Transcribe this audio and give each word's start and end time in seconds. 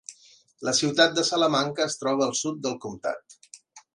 La 0.67 0.71
ciutat 0.77 1.13
de 1.19 1.25
Salamanca 1.27 1.87
es 1.91 1.99
troba 2.03 2.27
al 2.29 2.35
sud 2.41 2.59
del 2.65 2.75
comtat. 2.87 3.39